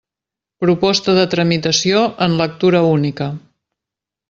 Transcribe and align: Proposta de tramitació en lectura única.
Proposta 0.63 1.15
de 1.17 1.25
tramitació 1.35 2.01
en 2.27 2.35
lectura 2.41 2.83
única. 2.95 3.31